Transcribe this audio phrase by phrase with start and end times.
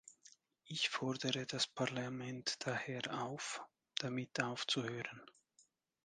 [0.65, 3.63] Ich fordere das Parlament daher auf,
[3.99, 5.21] damit aufzuhören.